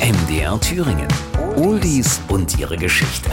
[0.00, 1.08] MDR Thüringen.
[1.56, 3.30] Oldies und ihre Geschichte.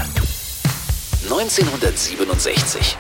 [1.24, 2.98] 1967.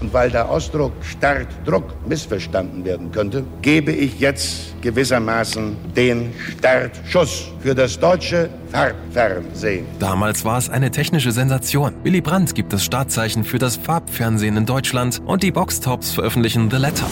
[0.00, 7.48] Und weil der Ausdruck Start, Druck missverstanden werden könnte, gebe ich jetzt gewissermaßen den Startschuss
[7.60, 9.86] für das deutsche Farbfernsehen.
[9.98, 11.94] Damals war es eine technische Sensation.
[12.04, 16.76] Willy Brandt gibt das Startzeichen für das Farbfernsehen in Deutschland und die Boxtops veröffentlichen The
[16.76, 17.06] Letter.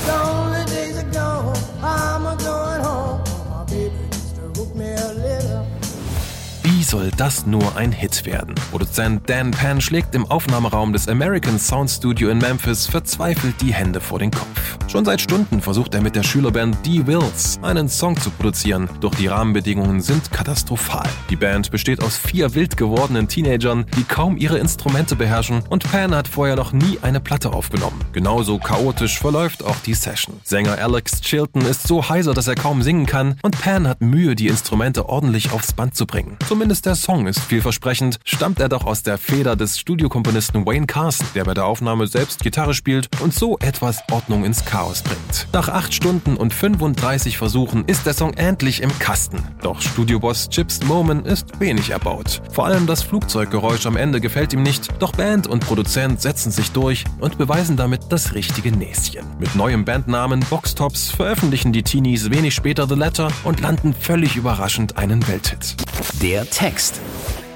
[6.83, 8.57] Wie soll das nur ein Hit werden?
[8.73, 14.01] Produzent Dan Penn schlägt im Aufnahmeraum des American Sound Studio in Memphis verzweifelt die Hände
[14.01, 14.79] vor den Kopf.
[14.93, 19.15] Schon seit Stunden versucht er mit der Schülerband The Wills einen Song zu produzieren, doch
[19.15, 21.09] die Rahmenbedingungen sind katastrophal.
[21.31, 26.15] Die Band besteht aus vier wild gewordenen Teenagern, die kaum ihre Instrumente beherrschen und Penn
[26.15, 28.05] hat vorher noch nie eine Platte aufgenommen.
[28.13, 30.39] Genauso chaotisch verläuft auch die Session.
[30.45, 34.37] Sänger Alex Chilton ist so heiser, dass er kaum singen kann und Penn hat Mühe,
[34.37, 36.37] die Instrumente ordentlich aufs Band zu bringen.
[36.47, 41.27] Zumindest der Song ist vielversprechend, stammt er doch aus der Feder des Studiokomponisten Wayne Carson,
[41.35, 45.47] der bei der Aufnahme selbst Gitarre spielt und so etwas Ordnung ins Chaos bringt.
[45.53, 49.39] Nach 8 Stunden und 35 Versuchen ist der Song endlich im Kasten.
[49.63, 52.43] Doch Studioboss Chips Moman ist wenig erbaut.
[52.51, 56.73] Vor allem das Flugzeuggeräusch am Ende gefällt ihm nicht, doch Band und Produzent setzen sich
[56.73, 59.25] durch und beweisen damit das richtige Näschen.
[59.39, 64.97] Mit neuem Bandnamen Boxtops veröffentlichen die Teenies wenig später The Letter und landen völlig überraschend
[64.97, 65.77] einen Welthit.
[66.21, 67.01] Der Text.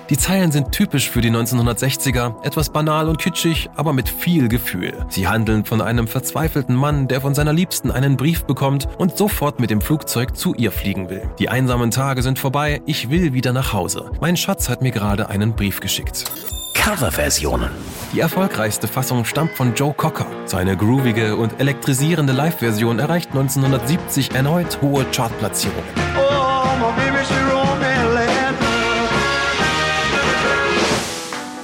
[0.08, 5.04] Die Zeilen sind typisch für die 1960er, etwas banal und kitschig, aber mit viel Gefühl.
[5.08, 9.58] Sie handeln von einem verzweifelten Mann, der von seiner Liebsten einen Brief bekommt und sofort
[9.58, 11.28] mit dem Flugzeug zu ihr fliegen will.
[11.40, 14.12] Die einsamen Tage sind vorbei, ich will wieder nach Hause.
[14.20, 16.24] Mein Schatz hat mir gerade einen Brief geschickt.
[16.74, 17.70] Coverversionen.
[18.12, 20.26] Die erfolgreichste Fassung stammt von Joe Cocker.
[20.44, 26.25] Seine groovige und elektrisierende Live-Version erreicht 1970 erneut hohe Chartplatzierungen.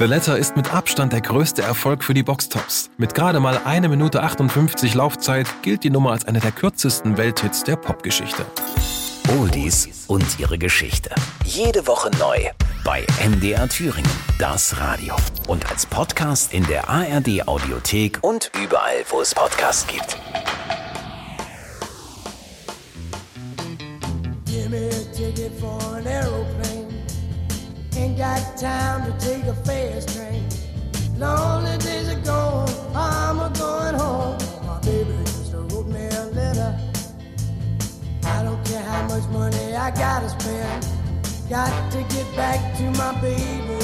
[0.02, 2.90] The Letter ist mit Abstand der größte Erfolg für die Boxtops.
[2.98, 7.62] Mit gerade mal 1 Minute 58 Laufzeit gilt die Nummer als einer der kürzesten Welthits
[7.62, 8.44] der Popgeschichte.
[9.38, 11.14] Oldies und ihre Geschichte.
[11.44, 12.36] Jede Woche neu
[12.82, 14.10] bei MDR Thüringen,
[14.40, 15.14] das Radio.
[15.46, 20.18] Und als Podcast in der ARD Audiothek und überall, wo es Podcasts gibt.
[28.42, 30.44] Got time to take a fast train.
[31.16, 34.38] Lonely days are gone, I'm a going home.
[34.66, 36.78] My baby just wrote me a letter.
[38.24, 40.86] I don't care how much money I gotta spend.
[41.48, 43.78] Got to get back to my baby.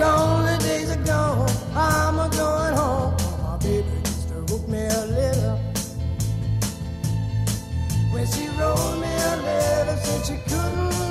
[0.00, 3.14] Lonely days are gone, I'm a going home.
[3.42, 5.58] My baby just wrote me a letter.
[8.12, 11.01] When she wrote me a letter, said she couldn't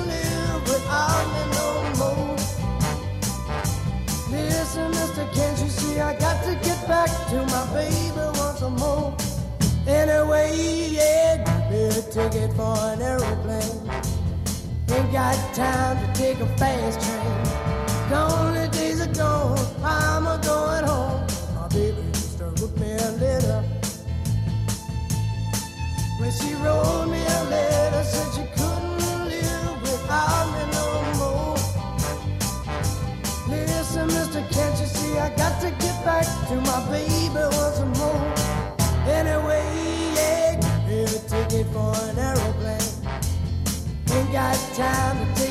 [4.74, 9.14] Listen, mister, can't you see I got to get back to my baby once more?
[9.86, 13.90] Anyway, yeah, me a ticket for an aeroplane.
[14.88, 18.08] Ain't got time to take a fast train.
[18.08, 20.81] Gone The days are gone, I'm a going
[36.92, 38.34] baby once more?
[39.08, 39.64] Anyway,
[40.14, 42.92] yeah, give a ticket for an aeroplane.
[44.12, 45.41] Ain't got time to